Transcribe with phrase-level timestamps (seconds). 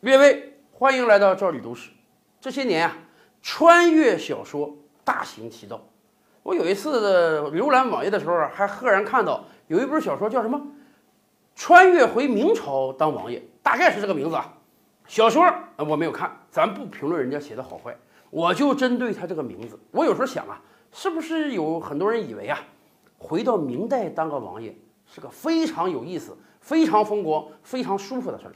[0.00, 1.90] 列位，欢迎来到赵李都市。
[2.40, 2.96] 这些年啊，
[3.42, 5.80] 穿越小说大行其道。
[6.44, 10.56] 我有一次浏览网页的时候，还赫然看到有一本小说叫什么
[11.56, 14.54] 《穿越回明朝当王爷》，大概是这个名字啊。
[15.08, 17.96] 小说我没有看，咱不评论人家写的好坏，
[18.30, 19.76] 我就针对他这个名字。
[19.90, 20.62] 我有时候想啊，
[20.92, 22.60] 是不是有很多人以为啊，
[23.18, 24.72] 回到明代当个王爷
[25.12, 28.54] 是个非常有意思、非常风光、非常舒服的事儿？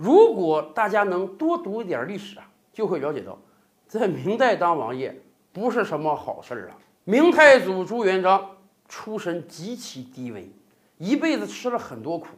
[0.00, 3.38] 如果大家能多读一点历史啊，就会了解到，
[3.86, 5.14] 在明代当王爷
[5.52, 6.78] 不是什么好事儿啊。
[7.04, 8.56] 明太祖朱元璋
[8.88, 10.50] 出身极其低微，
[10.96, 12.28] 一辈子吃了很多苦，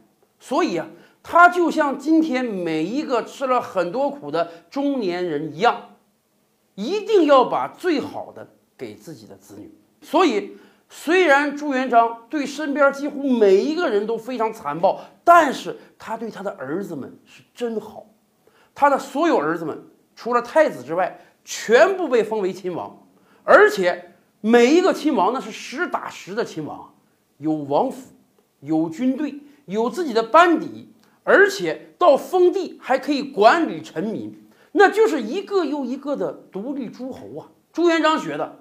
[0.41, 0.85] 所以啊，
[1.23, 5.91] 他就像今天每一个吃了很多苦的中年人一样，
[6.75, 8.45] 一定要把最好的
[8.77, 9.73] 给自己的子女。
[10.01, 10.57] 所以，
[10.95, 15.01] 虽然朱元璋对身边几乎每一个人都非常残暴。
[15.25, 18.05] 但是他对他的儿子们是真好，
[18.75, 19.81] 他的所有儿子们
[20.17, 23.07] 除了太子之外，全部被封为亲王，
[23.45, 26.93] 而且每一个亲王那是实打实的亲王，
[27.37, 28.09] 有王府，
[28.59, 37.47] 有军队，有自己的班底，而且到封地还可以管理臣民，那就是一个又一个的独立诸侯啊！
[37.71, 38.59] 朱元璋觉得，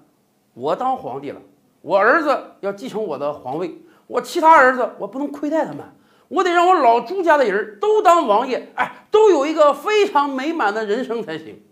[0.55, 1.42] 我当皇帝了，
[1.83, 5.84] 我儿子要继承我的皇位，我其他儿子我不能亏待他们。
[6.28, 11.62] 我得让我老朱家的人都当王爷，哎，都有一个非常美满的人生才行。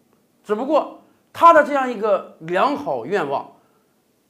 [0.44, 1.02] 只不过
[1.33, 3.52] 他的这样一个良好愿望，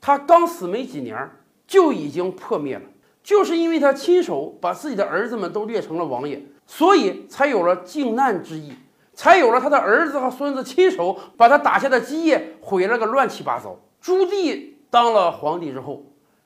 [0.01, 1.29] 他刚死没几年
[1.67, 2.83] 就已经破灭了，
[3.25, 8.75] 就是因为他亲手把自己的儿子们都列成了王爷，所以才有了靖难之役，
[9.15, 13.77] 才有了他的儿子和孙子亲手把他打下的基业毁了个乱七八糟。
[14.01, 16.05] 朱棣当了皇帝之后，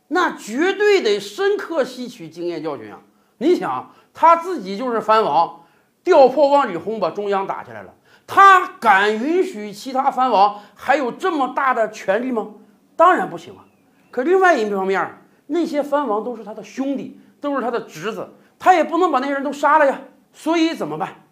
[0.09, 3.01] 那绝对得深刻吸取经验教训啊！
[3.39, 5.63] 你想他自己就是藩王，
[6.05, 7.95] 调破万里轰把中央打下来了，
[8.27, 12.49] 他敢允许其他藩王还有这么大的权力吗？
[12.97, 13.65] 当然不行啊！
[14.11, 18.29] 可另外一方面，那些藩王都是他的兄弟，都是他的侄子，
[18.59, 20.01] 他也不能把那些人都杀了呀。
[20.33, 21.23] 所以怎么办？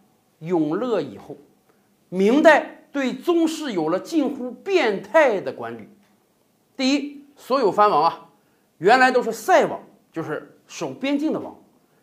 [0.41, 1.37] 永乐以后，
[2.09, 5.89] 明代对宗室有了近乎变态的管理。
[6.83, 8.27] 第一，所有藩王啊，
[8.79, 9.79] 原来都是塞王，
[10.11, 11.57] 就是守边境的王。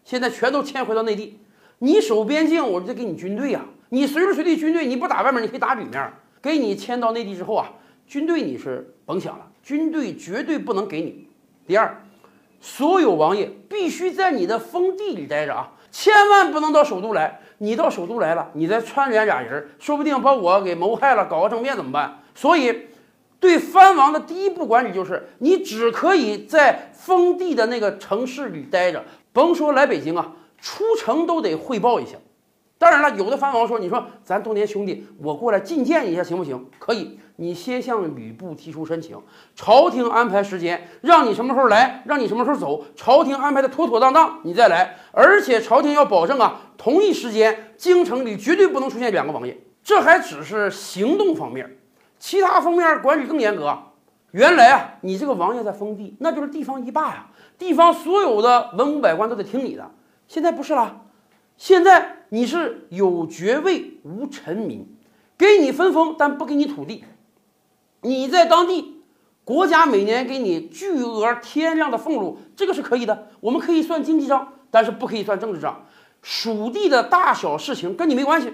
[0.06, 1.38] 现在全都迁回到内地，
[1.80, 3.66] 你守边境，我就给你军队啊。
[3.90, 6.14] 你随时随地军队，你不打外面，你可以打里面。
[6.42, 7.70] 给你迁到内地之后啊，
[8.08, 11.28] 军队你是甭想了，军队绝对不能给你。
[11.68, 12.02] 第二，
[12.62, 17.42] 所有王爷必须在你的封地里待着啊，千万不能到首都来。
[17.58, 22.24] 你到首都来了，你再串联俩人，说不定把我给谋害了，搞个政变怎么办？
[22.34, 22.88] 所以，
[23.40, 29.04] 对藩王的第一步管理就是，你只可以在封地的那个城市里待着。
[29.32, 32.18] 甭说来北京啊，出城都得汇报一下。
[32.78, 39.18] 当然了，有的藩王说：“你说咱多年兄弟，我过来觐见一下行不行？”可以，你先向吕布提出申请，
[39.54, 44.98] 朝廷安排时间，让你什么时候来，让你什么时候走，朝廷安排的妥妥当当，你再来。
[45.12, 49.58] 而且朝廷要保证啊，同一时间京城里绝对不能出现两个王爷。
[49.84, 51.79] 这还只是行动方面，
[52.20, 53.78] 其他方面管理更严格。
[54.32, 57.32] 原来啊，你这个王爷在封地，那就是地方一霸呀。
[57.58, 59.90] 地方所有的文武百官都得听你的，
[60.28, 61.02] 现在不是了，
[61.58, 64.96] 现在你是有爵位无臣民，
[65.36, 67.04] 给你分封但不给你土地，
[68.02, 69.02] 你在当地，
[69.44, 75.86] 国家每年给你巨额天量的俸禄，这个是可以的，我们可以算经济账，但是不可以算政治账。
[76.22, 78.54] 属地的大小事情跟你没关系，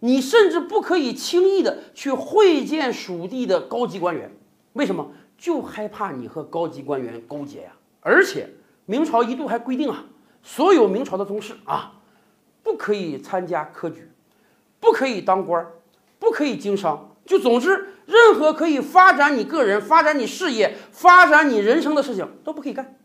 [0.00, 4.30] 你甚至不可以轻易的去会见属地的高级官员，
[4.74, 5.10] 为什么？
[5.36, 7.72] 就害怕你和高级官员勾结呀。
[8.00, 8.48] 而且
[8.86, 10.04] 明朝一度还规定啊，
[10.42, 11.94] 所有明朝的宗室啊，
[12.62, 14.10] 不可以参加科举，
[14.80, 15.64] 不可以当官，
[16.18, 22.96] 不可以经商，就总之任何可以发展你个人、发展你事业、发展你人生的事情都不可以干。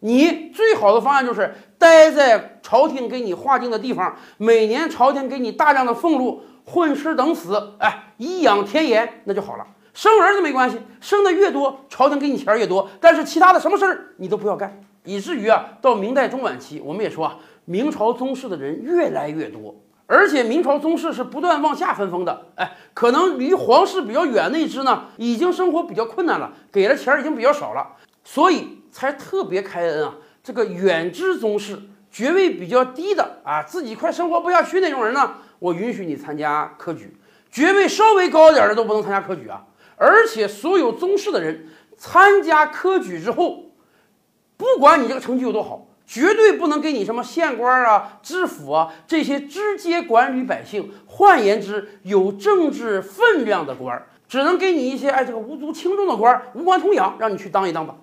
[0.00, 9.66] 你最好的方案就是待在朝廷给你划定的地方，每年朝廷给你大量的俸禄，混吃等死，哎，颐养天年，那就好了。
[9.94, 12.88] 生儿子没关系，生的越多，朝廷给你钱越多。
[13.00, 19.74] 但是其他的什么事儿你都不要干，以至于啊，到明代中晚期，我们也说啊，明朝宗室的人越来越多，
[20.06, 22.46] 而且明朝宗室是不断往下分封的。
[22.54, 30.14] 哎，可能离皇室比较远那支呢，已经生活比较困难了，给的钱已经比较少了，所以才特别开恩啊。
[30.42, 31.78] 这个远支宗室
[32.10, 37.08] 爵位比较低的啊，自己快生活不下去那种人呢，我允许你参加科举；
[37.50, 39.66] 爵位稍微高一点的都不能参加科举啊。
[39.96, 43.72] 而且所有宗室的人参加科举之后，
[44.56, 57.94] 不管你这个成绩有多好，绝对不能给你什么县官啊、知府啊这些直接管理百姓，换言之，有政治分量的官儿，只能给你一些哎这个无足轻重的官儿，无关痛痒，让你去当一当吧。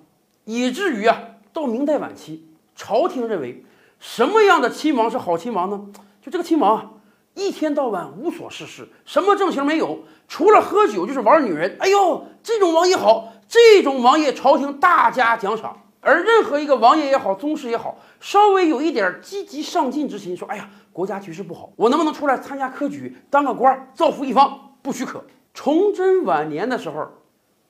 [0.46, 1.20] 以至于啊，
[1.52, 3.64] 到明代晚期，朝廷认为
[3.98, 5.86] 什么样的亲王是好亲王呢？
[6.22, 6.90] 就这个亲王啊，
[7.34, 11.76] 一天到晚无所事事，什么正形没有，除了喝酒就是玩女人。
[11.80, 15.76] 哎呦，这种王爷好，这种王爷朝廷大加奖赏。
[16.00, 25.24] 而任何一个王爷也好，宗室也好，稍微有一点积极上进之心，说：“哎呀，国家局势不好，我能不能出来参加科举，当个官，造福一方？”不许可。
[25.52, 27.08] 崇祯晚年的时候，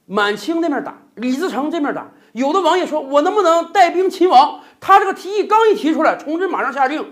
[0.06, 7.04] 满清那边打，李自成这边打，有的王爷说：“我能不能带兵亲王？”他这个提议刚一提出来，崇祯马上下令：“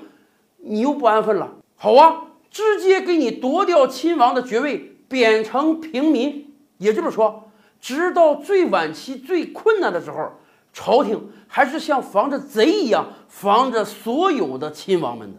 [0.58, 7.50] 你又不安分了，好啊，直接给你夺掉亲王的爵位，贬成平民。”也就是说，
[7.80, 10.32] 直到最晚期最困难的时候。
[10.76, 15.38] 朝廷还是像防着贼一样防着所有的亲王们的，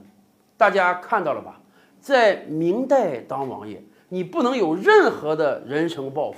[0.55, 1.59] 大家看到了吧？
[1.99, 6.37] 在明代当王爷，你不能有任何的人生抱负，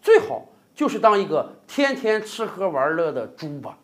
[0.00, 3.76] 最好就是当一个天天吃喝玩乐的猪吧。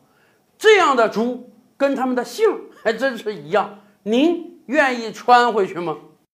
[0.56, 2.46] 这样的猪跟他们的姓
[2.84, 5.96] 还真是一样，您愿意穿回去吗？